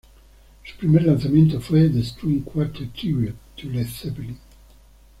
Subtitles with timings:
[0.65, 4.35] Su primer lanzamiento fue "The String Quartet Tribute to Led Zeppelin".